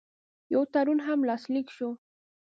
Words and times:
یو 0.53 0.61
تړون 0.73 0.99
هم 1.07 1.19
لاسلیک 1.29 1.67
شو. 1.75 1.89